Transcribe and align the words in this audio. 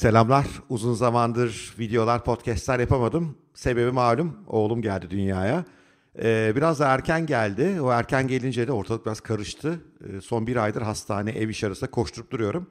Selamlar. 0.00 0.46
Uzun 0.68 0.94
zamandır 0.94 1.74
videolar, 1.78 2.24
podcastler 2.24 2.78
yapamadım. 2.78 3.36
Sebebi 3.54 3.90
malum. 3.90 4.36
Oğlum 4.46 4.82
geldi 4.82 5.10
dünyaya. 5.10 5.64
Ee, 6.22 6.52
biraz 6.56 6.80
da 6.80 6.88
erken 6.88 7.26
geldi. 7.26 7.80
O 7.80 7.90
erken 7.90 8.28
gelince 8.28 8.68
de 8.68 8.72
ortalık 8.72 9.06
biraz 9.06 9.20
karıştı. 9.20 9.80
Ee, 10.04 10.20
son 10.20 10.46
bir 10.46 10.56
aydır 10.56 10.82
hastane, 10.82 11.30
ev 11.30 11.48
iş 11.48 11.64
arasında 11.64 11.90
koşturup 11.90 12.30
duruyorum. 12.30 12.66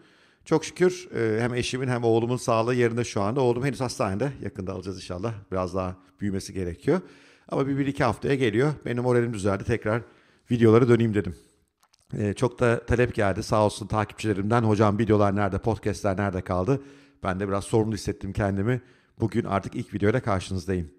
Çok 0.45 0.65
şükür 0.65 1.09
e, 1.15 1.41
hem 1.41 1.53
eşimin 1.53 1.87
hem 1.87 2.03
oğlumun 2.03 2.37
sağlığı 2.37 2.75
yerinde 2.75 3.03
şu 3.03 3.21
anda. 3.21 3.41
Oğlum 3.41 3.65
henüz 3.65 3.81
hastanede. 3.81 4.31
Yakında 4.41 4.73
alacağız 4.73 4.97
inşallah. 4.97 5.33
Biraz 5.51 5.75
daha 5.75 5.95
büyümesi 6.21 6.53
gerekiyor. 6.53 7.01
Ama 7.49 7.67
bir, 7.67 7.77
bir 7.77 7.87
iki 7.87 8.03
haftaya 8.03 8.35
geliyor. 8.35 8.73
Benim 8.85 9.03
moralim 9.03 9.33
düzeldi. 9.33 9.63
Tekrar 9.63 10.01
videolara 10.51 10.87
döneyim 10.87 11.13
dedim. 11.13 11.35
Ee, 12.17 12.33
çok 12.33 12.59
da 12.59 12.85
talep 12.85 13.15
geldi 13.15 13.43
sağ 13.43 13.65
olsun 13.65 13.87
takipçilerimden. 13.87 14.63
Hocam 14.63 14.99
videolar 14.99 15.35
nerede, 15.35 15.57
podcastler 15.57 16.17
nerede 16.17 16.41
kaldı? 16.41 16.81
Ben 17.23 17.39
de 17.39 17.47
biraz 17.47 17.63
sorumlu 17.63 17.95
hissettim 17.95 18.33
kendimi. 18.33 18.81
Bugün 19.19 19.43
artık 19.43 19.75
ilk 19.75 19.93
videoyla 19.93 20.21
karşınızdayım. 20.21 20.91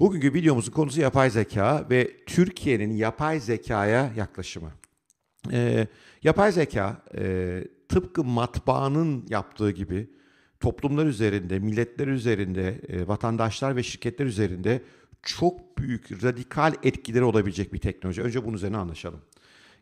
Bugünkü 0.00 0.34
videomuzun 0.34 0.72
konusu 0.72 1.00
yapay 1.00 1.30
zeka 1.30 1.86
ve 1.90 2.24
Türkiye'nin 2.26 2.90
yapay 2.92 3.40
zekaya 3.40 4.12
yaklaşımı. 4.16 4.72
Ee, 5.52 5.86
yapay 6.22 6.52
zeka 6.52 7.02
e, 7.16 7.64
tıpkı 7.88 8.24
matbaanın 8.24 9.26
yaptığı 9.28 9.70
gibi 9.70 10.10
toplumlar 10.60 11.06
üzerinde, 11.06 11.58
milletler 11.58 12.06
üzerinde, 12.06 12.80
e, 12.88 13.08
vatandaşlar 13.08 13.76
ve 13.76 13.82
şirketler 13.82 14.26
üzerinde 14.26 14.82
çok 15.22 15.78
büyük, 15.78 16.24
radikal 16.24 16.74
etkileri 16.82 17.24
olabilecek 17.24 17.72
bir 17.72 17.78
teknoloji. 17.78 18.22
Önce 18.22 18.44
bunun 18.44 18.54
üzerine 18.54 18.76
anlaşalım. 18.76 19.20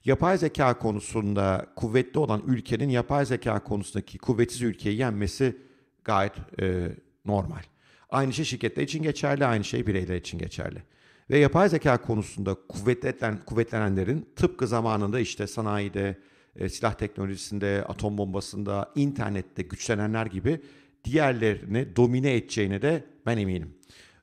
Yapay 0.05 0.39
zeka 0.39 0.79
konusunda 0.79 1.67
kuvvetli 1.77 2.19
olan 2.19 2.43
ülkenin 2.47 2.89
yapay 2.89 3.27
zeka 3.27 3.65
konusundaki 3.65 4.19
kuvvetsiz 4.19 4.63
ülkeyi 4.63 4.99
yenmesi 4.99 5.57
gayet 6.05 6.33
e, 6.61 6.93
normal. 7.25 7.63
Aynı 8.11 8.33
şey 8.33 8.45
şirketler 8.45 8.83
için 8.83 9.03
geçerli, 9.03 9.47
aynı 9.47 9.65
şey 9.65 9.87
bireyler 9.87 10.17
için 10.17 10.39
geçerli. 10.39 10.83
Ve 11.31 11.39
yapay 11.39 11.69
zeka 11.69 12.03
konusunda 12.03 12.57
kuvvetlenen, 12.69 13.39
kuvvetlenenlerin 13.47 14.29
tıpkı 14.37 14.67
zamanında 14.67 15.21
işte 15.21 15.47
sanayide, 15.47 16.19
e, 16.57 16.69
silah 16.69 16.95
teknolojisinde, 16.95 17.85
atom 17.89 18.19
bombasında, 18.19 18.93
internette 18.95 19.63
güçlenenler 19.63 20.27
gibi 20.27 20.61
diğerlerini 21.05 21.97
domine 21.97 22.37
edeceğine 22.37 22.83
de 22.83 23.05
ben 23.27 23.39
eminim. 23.39 23.75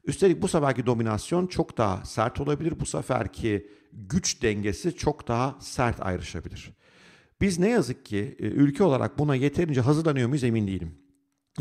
Üstelik 0.06 0.42
bu 0.42 0.48
seferki 0.48 0.86
dominasyon 0.86 1.48
çok 1.48 1.78
daha 1.78 2.06
sert 2.06 2.42
olabilir. 2.42 2.80
Bu 2.80 2.86
seferki 2.86 3.68
güç 3.94 4.42
dengesi 4.42 4.96
çok 4.96 5.28
daha 5.28 5.56
sert 5.60 6.02
ayrışabilir. 6.02 6.72
Biz 7.42 7.60
ne 7.60 7.70
yazık 7.70 8.06
ki 8.06 8.36
e, 8.40 8.44
ülke 8.46 8.84
olarak 8.84 9.20
buna 9.20 9.36
yeterince 9.36 9.82
hazırlanıyor 9.82 10.28
muyuz 10.28 10.44
emin 10.44 10.68
değilim. 10.68 10.96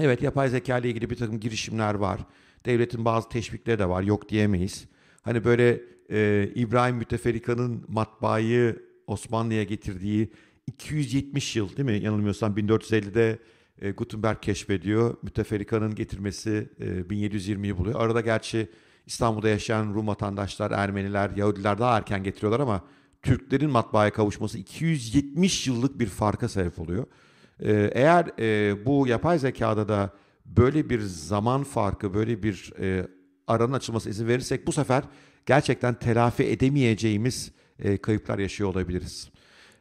Evet 0.00 0.22
yapay 0.22 0.48
zeka 0.48 0.78
ile 0.78 0.88
ilgili 0.88 1.10
bir 1.10 1.16
takım 1.16 1.40
girişimler 1.40 1.94
var. 1.94 2.20
Devletin 2.66 3.04
bazı 3.04 3.28
teşvikleri 3.28 3.78
de 3.78 3.88
var 3.88 4.02
yok 4.02 4.28
diyemeyiz. 4.28 4.84
Hani 5.22 5.44
böyle 5.44 5.80
e, 6.10 6.50
İbrahim 6.54 6.96
Müteferrika'nın 6.96 7.84
matbaayı 7.88 8.82
Osmanlı'ya 9.06 9.62
getirdiği 9.62 10.32
270 10.66 11.56
yıl 11.56 11.76
değil 11.76 11.88
mi 11.88 12.04
yanılmıyorsam 12.04 12.56
1450'de 12.56 13.38
e, 13.80 13.90
Gutenberg 13.90 14.42
keşfediyor. 14.42 15.16
Müteferrika'nın 15.22 15.94
getirmesi 15.94 16.68
e, 16.80 16.84
1720'yi 16.84 17.78
buluyor. 17.78 18.00
Arada 18.00 18.20
gerçi 18.20 18.68
İstanbul'da 19.06 19.48
yaşayan 19.48 19.94
Rum 19.94 20.06
vatandaşlar, 20.06 20.70
Ermeniler, 20.70 21.30
Yahudiler 21.36 21.78
daha 21.78 21.96
erken 21.96 22.22
getiriyorlar 22.22 22.60
ama 22.60 22.84
Türklerin 23.22 23.70
matbaaya 23.70 24.12
kavuşması 24.12 24.58
270 24.58 25.66
yıllık 25.66 25.98
bir 25.98 26.06
farka 26.06 26.48
sebep 26.48 26.78
oluyor. 26.78 27.06
Ee, 27.60 27.90
eğer 27.94 28.26
e, 28.38 28.76
bu 28.86 29.06
yapay 29.08 29.38
zekada 29.38 29.88
da 29.88 30.10
böyle 30.46 30.90
bir 30.90 31.00
zaman 31.00 31.64
farkı, 31.64 32.14
böyle 32.14 32.42
bir 32.42 32.72
e, 32.80 33.06
aranın 33.46 33.72
açılması 33.72 34.10
izin 34.10 34.28
verirsek 34.28 34.66
bu 34.66 34.72
sefer 34.72 35.04
gerçekten 35.46 35.94
telafi 35.94 36.44
edemeyeceğimiz 36.44 37.52
e, 37.78 37.96
kayıplar 37.96 38.38
yaşıyor 38.38 38.70
olabiliriz. 38.70 39.30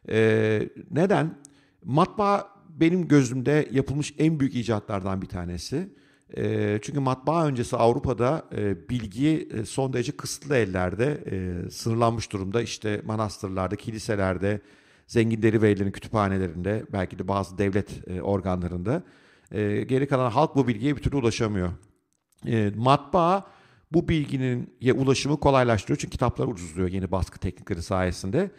E, 0.08 0.68
neden? 0.90 1.38
Matbaa 1.84 2.56
benim 2.68 3.08
gözümde 3.08 3.68
yapılmış 3.72 4.14
en 4.18 4.40
büyük 4.40 4.54
icatlardan 4.54 5.22
bir 5.22 5.26
tanesi. 5.26 5.88
E, 6.36 6.78
çünkü 6.82 7.00
matbaa 7.00 7.46
öncesi 7.46 7.76
Avrupa'da 7.76 8.44
e, 8.56 8.88
bilgi 8.88 9.48
e, 9.54 9.64
son 9.64 9.92
derece 9.92 10.12
kısıtlı 10.12 10.56
ellerde, 10.56 11.24
e, 11.30 11.70
sınırlanmış 11.70 12.32
durumda. 12.32 12.62
İşte 12.62 13.02
manastırlarda, 13.04 13.76
kiliselerde, 13.76 14.60
zenginleri 15.06 15.62
ve 15.62 15.70
ellerin 15.70 15.90
kütüphanelerinde, 15.90 16.84
belki 16.92 17.18
de 17.18 17.28
bazı 17.28 17.58
devlet 17.58 18.08
e, 18.08 18.22
organlarında. 18.22 19.02
E, 19.52 19.82
geri 19.82 20.08
kalan 20.08 20.30
halk 20.30 20.56
bu 20.56 20.68
bilgiye 20.68 20.96
bir 20.96 21.02
türlü 21.02 21.16
ulaşamıyor. 21.16 21.72
E, 22.46 22.72
matbaa 22.76 23.46
bu 23.92 24.08
bilginin 24.08 24.76
ulaşımı 24.94 25.40
kolaylaştırıyor 25.40 25.98
çünkü 25.98 26.12
kitaplar 26.12 26.46
ucuzluyor 26.46 26.88
yeni 26.88 27.10
baskı 27.10 27.38
teknikleri 27.38 27.82
sayesinde. 27.82 28.50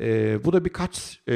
E, 0.00 0.44
bu 0.44 0.52
da 0.52 0.64
birkaç 0.64 1.20
e, 1.26 1.34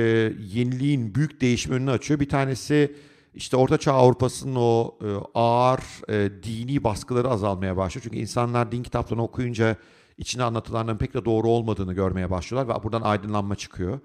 yeniliğin 0.52 1.14
büyük 1.14 1.40
değişim 1.40 1.72
önünü 1.72 1.90
açıyor. 1.90 2.20
Bir 2.20 2.28
tanesi 2.28 2.96
işte 3.34 3.56
Ortaçağ 3.56 3.92
Avrupa'sının 3.92 4.56
o 4.56 4.98
e, 5.02 5.06
ağır 5.34 5.80
e, 6.08 6.42
dini 6.42 6.84
baskıları 6.84 7.28
azalmaya 7.28 7.76
başlıyor. 7.76 8.02
Çünkü 8.04 8.16
insanlar 8.16 8.72
din 8.72 8.82
kitaplarını 8.82 9.22
okuyunca 9.22 9.76
içine 10.18 10.42
anlatılanların 10.42 10.98
pek 10.98 11.14
de 11.14 11.24
doğru 11.24 11.48
olmadığını 11.48 11.92
görmeye 11.92 12.30
başlıyorlar 12.30 12.76
ve 12.76 12.84
buradan 12.84 13.02
aydınlanma 13.02 13.56
çıkıyor. 13.56 14.00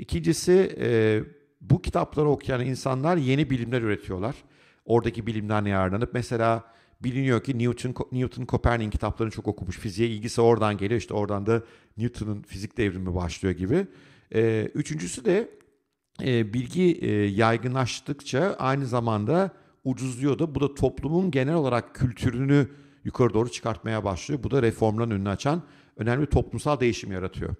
İkincisi 0.00 0.76
e, 0.80 1.20
bu 1.60 1.82
kitapları 1.82 2.28
okuyan 2.28 2.66
insanlar 2.66 3.16
yeni 3.16 3.50
bilimler 3.50 3.82
üretiyorlar. 3.82 4.34
Oradaki 4.84 5.26
bilimden 5.26 5.64
yararlanıp 5.64 6.14
mesela 6.14 6.64
biliniyor 7.00 7.44
ki 7.44 7.58
Newton, 7.58 7.94
Newton 8.12 8.46
Copernic'in 8.46 8.90
kitaplarını 8.90 9.32
çok 9.32 9.48
okumuş. 9.48 9.78
Fiziğe 9.78 10.08
ilgisi 10.08 10.40
oradan 10.40 10.76
geliyor. 10.76 11.00
İşte 11.00 11.14
oradan 11.14 11.46
da 11.46 11.62
Newton'un 11.96 12.42
fizik 12.42 12.76
devrimi 12.76 13.14
başlıyor 13.14 13.54
gibi. 13.54 13.86
E, 14.34 14.70
üçüncüsü 14.74 15.24
de 15.24 15.50
e, 16.22 16.52
bilgi 16.54 16.92
e, 16.92 17.10
yaygınlaştıkça 17.12 18.56
aynı 18.58 18.86
zamanda 18.86 19.50
ucuzluyordu. 19.84 20.54
Bu 20.54 20.60
da 20.60 20.74
toplumun 20.74 21.30
genel 21.30 21.54
olarak 21.54 21.94
kültürünü 21.94 22.68
yukarı 23.04 23.34
doğru 23.34 23.50
çıkartmaya 23.50 24.04
başlıyor. 24.04 24.42
Bu 24.42 24.50
da 24.50 24.62
reformların 24.62 25.10
önünü 25.10 25.28
açan 25.28 25.62
önemli 25.96 26.26
toplumsal 26.26 26.80
değişim 26.80 27.12
yaratıyor. 27.12 27.54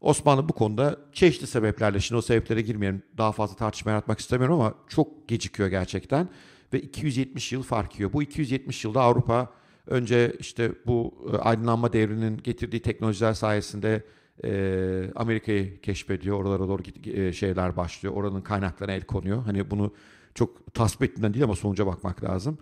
Osmanlı 0.00 0.48
bu 0.48 0.52
konuda 0.52 0.96
çeşitli 1.12 1.46
sebeplerle, 1.46 2.00
şimdi 2.00 2.18
o 2.18 2.22
sebeplere 2.22 2.62
girmeyelim, 2.62 3.02
daha 3.18 3.32
fazla 3.32 3.56
tartışma 3.56 3.90
yaratmak 3.90 4.20
istemiyorum 4.20 4.60
ama 4.60 4.74
çok 4.88 5.28
gecikiyor 5.28 5.68
gerçekten. 5.68 6.28
Ve 6.72 6.80
270 6.80 7.52
yıl 7.52 7.62
fark 7.62 7.98
yiyor. 7.98 8.12
Bu 8.12 8.22
270 8.22 8.84
yılda 8.84 9.00
Avrupa 9.02 9.50
önce 9.86 10.36
işte 10.38 10.72
bu 10.86 11.14
e, 11.32 11.36
aydınlanma 11.36 11.92
devrinin 11.92 12.40
getirdiği 12.44 12.82
teknolojiler 12.82 13.34
sayesinde 13.34 14.02
e, 14.44 15.10
Amerika'yı 15.14 15.80
keşfediyor. 15.80 16.40
Oralara 16.40 16.68
doğru 16.68 16.82
e, 17.04 17.32
şeyler 17.32 17.76
başlıyor. 17.76 18.14
Oranın 18.14 18.40
kaynaklarına 18.40 18.94
el 18.94 19.02
konuyor. 19.02 19.42
Hani 19.42 19.70
bunu 19.70 19.92
çok 20.34 20.74
tasvip 20.74 21.02
ettiğinden 21.02 21.34
değil 21.34 21.44
ama 21.44 21.56
sonuca 21.56 21.86
bakmak 21.86 22.24
lazım. 22.24 22.58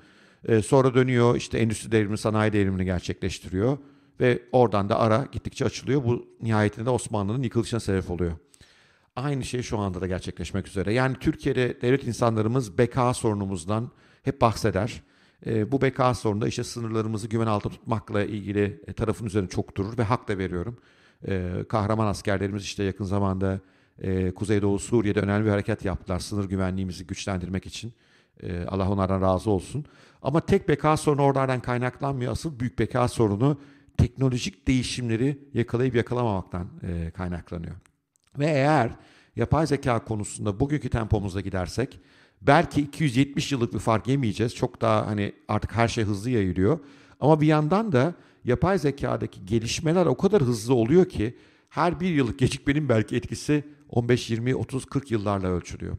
E, 0.48 0.62
sonra 0.62 0.94
dönüyor 0.94 1.36
işte 1.36 1.58
endüstri 1.58 1.92
devrimi, 1.92 2.18
sanayi 2.18 2.52
devrimini 2.52 2.84
gerçekleştiriyor. 2.84 3.78
Ve 4.20 4.42
oradan 4.52 4.88
da 4.88 5.00
ara 5.00 5.28
gittikçe 5.32 5.64
açılıyor. 5.64 6.04
Bu 6.04 6.26
nihayetinde 6.42 6.90
Osmanlı'nın 6.90 7.42
yıkılışına 7.42 7.80
sebep 7.80 8.10
oluyor. 8.10 8.32
Aynı 9.16 9.44
şey 9.44 9.62
şu 9.62 9.78
anda 9.78 10.00
da 10.00 10.06
gerçekleşmek 10.06 10.68
üzere. 10.68 10.92
Yani 10.92 11.16
Türkiye'de 11.20 11.80
devlet 11.80 12.04
insanlarımız 12.04 12.78
beka 12.78 13.14
sorunumuzdan 13.14 13.90
hep 14.22 14.40
bahseder. 14.40 15.02
E, 15.46 15.72
bu 15.72 15.82
beka 15.82 16.14
sorununda 16.14 16.48
işte 16.48 16.64
sınırlarımızı 16.64 17.28
güven 17.28 17.46
altında 17.46 17.74
tutmakla 17.74 18.24
ilgili 18.24 18.80
e, 18.86 18.92
tarafın 18.92 19.26
üzerine 19.26 19.48
çok 19.48 19.76
durur 19.76 19.98
ve 19.98 20.02
hak 20.02 20.28
da 20.28 20.38
veriyorum. 20.38 20.78
E, 21.28 21.64
kahraman 21.68 22.06
askerlerimiz 22.06 22.62
işte 22.62 22.84
yakın 22.84 23.04
zamanda 23.04 23.60
e, 23.98 24.30
Kuzeydoğu 24.30 24.78
Suriye'de 24.78 25.20
önemli 25.20 25.44
bir 25.44 25.50
hareket 25.50 25.84
yaptılar 25.84 26.18
sınır 26.18 26.44
güvenliğimizi 26.44 27.06
güçlendirmek 27.06 27.66
için. 27.66 27.92
E, 28.42 28.64
Allah 28.64 28.90
onlardan 28.90 29.22
razı 29.22 29.50
olsun. 29.50 29.84
Ama 30.22 30.40
tek 30.40 30.68
beka 30.68 30.96
sorunu 30.96 31.22
oralardan 31.22 31.60
kaynaklanmıyor. 31.60 32.32
Asıl 32.32 32.60
büyük 32.60 32.78
beka 32.78 33.08
sorunu 33.08 33.58
teknolojik 33.96 34.68
değişimleri 34.68 35.38
yakalayıp 35.54 35.94
yakalamamaktan 35.94 36.68
e, 36.82 37.10
kaynaklanıyor. 37.10 37.74
Ve 38.38 38.46
eğer 38.46 38.90
yapay 39.36 39.66
zeka 39.66 40.04
konusunda 40.04 40.60
bugünkü 40.60 40.90
tempomuzda 40.90 41.40
gidersek 41.40 42.00
belki 42.42 42.80
270 42.80 43.52
yıllık 43.52 43.74
bir 43.74 43.78
fark 43.78 44.08
yemeyeceğiz. 44.08 44.54
Çok 44.54 44.80
daha 44.80 45.06
hani 45.06 45.32
artık 45.48 45.72
her 45.72 45.88
şey 45.88 46.04
hızlı 46.04 46.30
yayılıyor. 46.30 46.78
Ama 47.20 47.40
bir 47.40 47.46
yandan 47.46 47.92
da 47.92 48.14
yapay 48.44 48.78
zekadaki 48.78 49.46
gelişmeler 49.46 50.06
o 50.06 50.16
kadar 50.16 50.42
hızlı 50.42 50.74
oluyor 50.74 51.08
ki 51.08 51.36
her 51.68 52.00
bir 52.00 52.08
yıllık 52.08 52.38
gecikmenin 52.38 52.88
belki 52.88 53.16
etkisi 53.16 53.64
15, 53.88 54.30
20, 54.30 54.54
30, 54.54 54.84
40 54.84 55.10
yıllarla 55.10 55.48
ölçülüyor. 55.48 55.96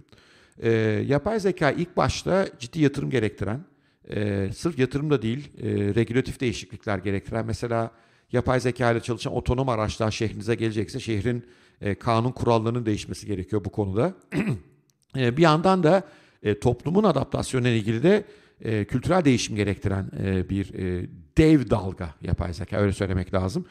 Ee, 0.60 0.72
yapay 1.08 1.40
zeka 1.40 1.72
ilk 1.72 1.98
başta 1.98 2.48
ciddi 2.60 2.82
yatırım 2.82 3.10
gerektiren, 3.10 3.66
e, 4.10 4.50
sırf 4.56 4.80
yatırım 4.80 5.10
da 5.10 5.22
değil, 5.22 5.50
e, 5.62 5.70
regülatif 5.96 6.40
değişiklikler 6.40 6.98
gerektiren, 6.98 7.46
mesela 7.46 7.92
yapay 8.32 8.60
zeka 8.60 8.92
ile 8.92 9.00
çalışan 9.00 9.34
otonom 9.34 9.70
araçlar 9.70 10.12
şehrinize 10.12 10.56
gelecekse 10.56 11.00
şehrin 11.00 11.46
e, 11.82 11.96
kanun 11.96 12.32
kurallarının 12.32 12.86
değişmesi 12.86 13.28
gerekiyor 13.28 13.66
bu 13.66 13.70
konuda. 13.70 14.14
e, 15.18 15.38
bir 15.38 15.42
yandan 15.42 15.84
da 15.84 16.04
e, 16.44 16.60
toplumun 16.60 17.04
adaptasyonu 17.04 17.68
ile 17.68 17.78
ilgili 17.78 18.04
de 18.04 18.24
e, 18.62 18.86
kültürel 18.86 19.26
değişim 19.26 19.56
gerektiren 19.56 20.12
e, 20.24 20.50
bir 20.50 20.74
e, 20.74 21.08
dev 21.38 21.70
dalga 21.70 22.16
yapay 22.22 22.54
zeka 22.54 22.78
öyle 22.78 22.94
söylemek 22.94 23.34
lazım. 23.34 23.66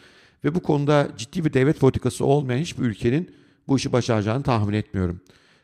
Ve 0.44 0.54
bu 0.54 0.62
konuda 0.62 1.08
ciddi 1.16 1.44
bir 1.44 1.52
devlet 1.52 1.80
politikası 1.80 2.24
olmayan 2.24 2.58
hiçbir 2.58 2.84
ülkenin 2.84 3.34
bu 3.68 3.76
işi 3.76 3.92
başaracağını 3.92 4.42
tahmin 4.42 4.74
etmiyorum. 4.74 5.20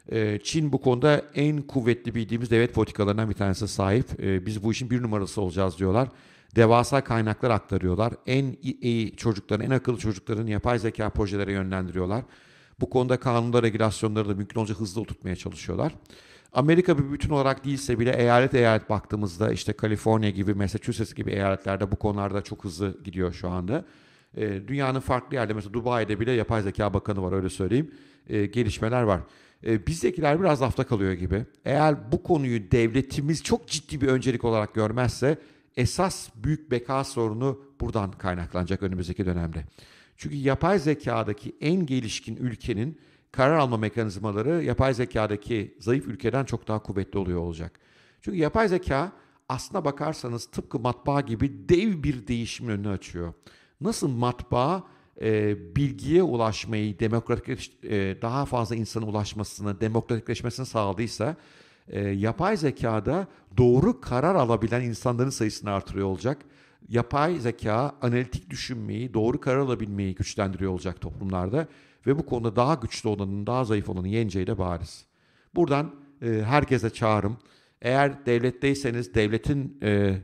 E, 0.09 0.39
Çin 0.43 0.73
bu 0.73 0.81
konuda 0.81 1.23
en 1.35 1.63
kuvvetli 1.63 2.15
bildiğimiz 2.15 2.51
devlet 2.51 2.75
politikalarından 2.75 3.31
bir 3.31 3.35
tanesi 3.35 3.69
sahip. 3.69 4.25
E, 4.25 4.47
biz 4.47 4.63
bu 4.63 4.73
işin 4.73 4.91
bir 4.91 5.03
numarası 5.03 5.41
olacağız 5.41 5.79
diyorlar. 5.79 6.09
Devasa 6.57 7.05
kaynaklar 7.05 7.51
aktarıyorlar. 7.51 8.13
En 8.27 8.57
iyi 8.63 9.17
çocukların, 9.17 9.67
en 9.67 9.71
akıllı 9.71 9.99
çocukların 9.99 10.47
yapay 10.47 10.79
zeka 10.79 11.11
projelere 11.11 11.53
yönlendiriyorlar. 11.53 12.25
Bu 12.81 12.91
konuda 12.91 13.17
kanunda 13.17 13.63
regülasyonları 13.63 14.29
da 14.29 14.35
mümkün 14.35 14.61
olunca 14.61 14.75
hızlı 14.75 15.01
oturtmaya 15.01 15.37
çalışıyorlar. 15.37 15.95
Amerika 16.53 16.99
bir 16.99 17.13
bütün 17.13 17.31
olarak 17.31 17.65
değilse 17.65 17.99
bile 17.99 18.17
eyalet 18.17 18.55
eyalet 18.55 18.91
baktığımızda 18.91 19.53
işte 19.53 19.73
Kaliforniya 19.73 20.31
gibi, 20.31 20.55
Massachusetts 20.55 21.15
gibi 21.15 21.31
eyaletlerde 21.31 21.93
bu 21.93 21.97
konularda 21.97 22.43
çok 22.43 22.65
hızlı 22.65 22.99
gidiyor 23.05 23.33
şu 23.33 23.49
anda. 23.49 23.85
E, 24.37 24.69
dünyanın 24.69 25.01
farklı 25.01 25.37
yerde 25.37 25.53
mesela 25.53 25.75
Dubai'de 25.75 26.21
bile 26.21 26.33
yapay 26.33 26.63
zeka 26.63 26.95
bakanı 26.95 27.23
var 27.23 27.33
öyle 27.33 27.49
söyleyeyim. 27.49 27.91
Gelişmeler 28.29 29.03
var. 29.03 29.21
E, 29.67 29.87
bizdekiler 29.87 30.41
biraz 30.41 30.61
hafta 30.61 30.85
kalıyor 30.85 31.13
gibi. 31.13 31.47
Eğer 31.65 32.13
bu 32.13 32.23
konuyu 32.23 32.71
devletimiz 32.71 33.43
çok 33.43 33.69
ciddi 33.69 34.01
bir 34.01 34.09
öncelik 34.09 34.45
olarak 34.45 34.75
görmezse 34.75 35.39
esas 35.77 36.29
büyük 36.35 36.71
beka 36.71 37.05
sorunu 37.05 37.61
buradan 37.81 38.13
kaynaklanacak 38.13 38.83
önümüzdeki 38.83 39.27
dönemde. 39.27 39.65
Çünkü 40.17 40.37
yapay 40.37 40.79
zekadaki 40.79 41.57
en 41.61 41.87
gelişkin 41.87 42.37
ülkenin 42.37 42.99
karar 43.33 43.59
alma 43.59 43.77
mekanizmaları 43.77 44.65
yapay 44.65 44.95
zekadaki 44.95 45.77
zayıf 45.81 46.07
ülkeden 46.07 46.45
çok 46.45 46.69
daha 46.69 46.83
kuvvetli 46.83 47.19
oluyor 47.19 47.41
olacak. 47.41 47.81
Çünkü 48.21 48.39
yapay 48.39 48.69
zeka 48.69 49.13
aslına 49.49 49.85
bakarsanız 49.85 50.47
tıpkı 50.47 50.79
matbaa 50.79 51.21
gibi 51.21 51.69
dev 51.69 52.03
bir 52.03 52.27
değişimin 52.27 52.71
önünü 52.71 52.89
açıyor. 52.89 53.35
Nasıl 53.81 54.09
matbaa 54.09 54.85
e, 55.23 55.57
bilgiye 55.77 56.23
ulaşmayı, 56.23 56.99
demokratik 56.99 57.85
e, 57.85 58.23
daha 58.23 58.45
fazla 58.45 58.77
insana 58.77 59.07
ulaşmasını, 59.07 59.81
demokratikleşmesini 59.81 60.67
sağladıysa 60.67 61.37
e, 61.89 62.01
yapay 62.09 62.57
zekada 62.57 63.27
doğru 63.57 64.01
karar 64.01 64.35
alabilen 64.35 64.83
insanların 64.83 65.31
sayısını 65.31 65.71
artırıyor 65.71 66.07
olacak. 66.07 66.39
Yapay 66.89 67.39
zeka 67.39 67.93
analitik 68.03 68.51
düşünmeyi, 68.51 69.15
doğru 69.15 69.41
karar 69.41 69.59
alabilmeyi 69.59 70.15
güçlendiriyor 70.15 70.73
olacak 70.73 71.01
toplumlarda 71.01 71.67
ve 72.07 72.19
bu 72.19 72.27
konuda 72.27 72.57
daha 72.57 72.75
güçlü 72.75 73.09
olanın, 73.09 73.47
daha 73.47 73.65
zayıf 73.65 73.89
olanın 73.89 74.09
yeneceği 74.09 74.47
de 74.47 74.59
bariz. 74.59 75.05
Buradan 75.55 75.95
e, 76.23 76.27
herkese 76.27 76.91
çağrım. 76.91 77.39
Eğer 77.83 78.27
devletteyseniz 78.27 79.15
devletin 79.15 79.79
e, 79.83 80.17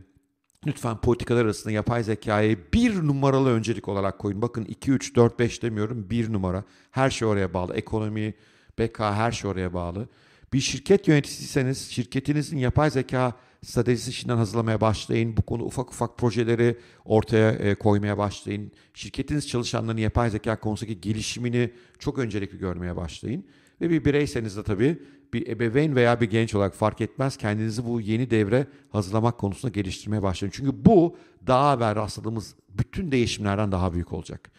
lütfen 0.67 1.01
politikalar 1.01 1.45
arasında 1.45 1.73
yapay 1.73 2.03
zekayı 2.05 2.59
bir 2.73 2.95
numaralı 2.95 3.51
öncelik 3.51 3.89
olarak 3.89 4.19
koyun. 4.19 4.43
Bakın 4.43 4.65
2, 4.65 4.93
3, 4.93 5.17
4, 5.17 5.39
5 5.39 5.63
demiyorum 5.63 6.11
bir 6.11 6.33
numara. 6.33 6.65
Her 6.91 7.11
şey 7.11 7.29
oraya 7.29 7.55
bağlı. 7.55 7.75
Ekonomi, 7.75 8.35
beka 8.79 9.15
her 9.15 9.33
şey 9.33 9.51
oraya 9.51 9.75
bağlı. 9.75 10.09
Bir 10.53 10.61
şirket 10.61 11.09
yöneticisiyseniz 11.09 11.91
şirketinizin 11.91 12.59
yapay 12.59 12.91
zeka 12.91 13.33
stratejisi 13.65 14.13
şimdiden 14.13 14.37
hazırlamaya 14.37 14.81
başlayın. 14.81 15.37
Bu 15.37 15.43
konu 15.43 15.63
ufak 15.63 15.91
ufak 15.91 16.19
projeleri 16.19 16.79
ortaya 17.05 17.51
e, 17.53 17.75
koymaya 17.75 18.19
başlayın. 18.19 18.73
Şirketiniz 18.95 19.49
çalışanlarının 19.49 20.01
yapay 20.01 20.31
zeka 20.31 20.61
konusundaki 20.61 21.01
gelişimini 21.01 21.71
çok 21.99 22.19
öncelikli 22.19 22.59
görmeye 22.59 22.97
başlayın. 22.97 23.45
Ve 23.81 23.91
bir 23.91 24.05
bireyseniz 24.05 24.57
de 24.57 24.63
tabii 24.63 24.99
bir 25.35 25.47
ebeveyn 25.47 25.97
veya 25.97 26.21
bir 26.21 26.31
genç 26.31 26.55
olarak 26.55 26.75
fark 26.75 27.01
etmez 27.01 27.37
kendinizi 27.37 27.85
bu 27.87 28.01
yeni 28.01 28.31
devre 28.31 28.67
hazırlamak 28.91 29.39
konusunda 29.39 29.73
geliştirmeye 29.73 30.23
başlayın. 30.23 30.53
Çünkü 30.57 30.85
bu 30.85 31.17
daha 31.47 31.75
evvel 31.77 31.97
rastladığımız 31.97 32.55
bütün 32.69 33.13
değişimlerden 33.13 33.73
daha 33.73 33.93
büyük 33.93 34.13
olacak. 34.13 34.51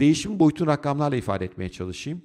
Değişimin 0.00 0.38
boyutunu 0.38 0.68
rakamlarla 0.68 1.16
ifade 1.16 1.44
etmeye 1.44 1.68
çalışayım. 1.68 2.22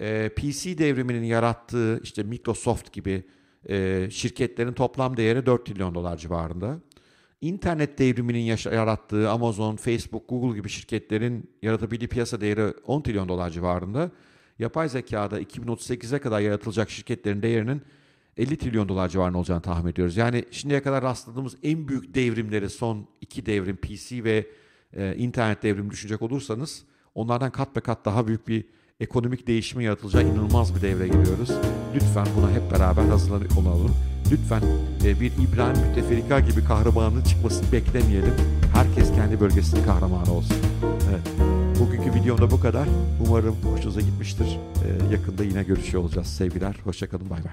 Ee, 0.00 0.30
PC 0.36 0.78
devriminin 0.78 1.24
yarattığı 1.24 2.00
işte 2.02 2.22
Microsoft 2.22 2.92
gibi 2.92 3.24
e, 3.68 4.08
şirketlerin 4.10 4.72
toplam 4.72 5.16
değeri 5.16 5.46
4 5.46 5.66
trilyon 5.66 5.94
dolar 5.94 6.16
civarında. 6.16 6.80
İnternet 7.40 7.98
devriminin 7.98 8.56
yarattığı 8.72 9.30
Amazon, 9.30 9.76
Facebook, 9.76 10.28
Google 10.28 10.56
gibi 10.56 10.68
şirketlerin 10.68 11.50
yaratabildiği 11.62 12.08
piyasa 12.08 12.40
değeri 12.40 12.74
10 12.86 13.02
trilyon 13.02 13.28
dolar 13.28 13.50
civarında. 13.50 14.10
Yapay 14.60 14.88
zekada 14.88 15.40
2038'e 15.40 16.18
kadar 16.18 16.40
yaratılacak 16.40 16.90
şirketlerin 16.90 17.42
değerinin 17.42 17.82
50 18.36 18.56
trilyon 18.56 18.88
dolar 18.88 19.08
civarında 19.08 19.38
olacağını 19.38 19.62
tahmin 19.62 19.92
ediyoruz. 19.92 20.16
Yani 20.16 20.44
şimdiye 20.50 20.82
kadar 20.82 21.04
rastladığımız 21.04 21.56
en 21.62 21.88
büyük 21.88 22.14
devrimleri 22.14 22.70
son 22.70 23.06
iki 23.20 23.46
devrim 23.46 23.76
PC 23.76 24.24
ve 24.24 24.46
e, 24.92 25.16
internet 25.16 25.62
devrimi 25.62 25.90
düşünecek 25.90 26.22
olursanız 26.22 26.82
onlardan 27.14 27.50
kat 27.50 27.76
be 27.76 27.80
kat 27.80 28.04
daha 28.04 28.26
büyük 28.26 28.48
bir 28.48 28.64
ekonomik 29.00 29.46
değişimi 29.46 29.84
yaratılacağı 29.84 30.22
inanılmaz 30.22 30.76
bir 30.76 30.82
devre 30.82 31.08
giriyoruz. 31.08 31.50
Lütfen 31.94 32.26
buna 32.36 32.50
hep 32.50 32.72
beraber 32.72 33.04
hazırlanıp 33.04 33.58
olalım. 33.58 33.96
Lütfen 34.32 34.62
e, 35.04 35.20
bir 35.20 35.32
İbrahim 35.32 35.86
Mütteferika 35.86 36.40
gibi 36.40 36.64
kahramanın 36.64 37.22
çıkmasını 37.24 37.72
beklemeyelim. 37.72 38.34
Herkes 38.74 39.14
kendi 39.14 39.40
bölgesinin 39.40 39.84
kahramanı 39.84 40.32
olsun. 40.32 40.56
Evet. 41.10 41.59
Bugünkü 41.80 42.14
videomda 42.14 42.50
bu 42.50 42.60
kadar. 42.60 42.88
Umarım 43.26 43.56
hoşunuza 43.62 44.00
gitmiştir. 44.00 44.58
E, 44.84 45.12
yakında 45.12 45.44
yine 45.44 45.62
görüşüyor 45.62 46.02
olacağız. 46.02 46.26
Sevgiler, 46.26 46.76
hoşçakalın, 46.84 47.30
bay 47.30 47.44
bay. 47.44 47.52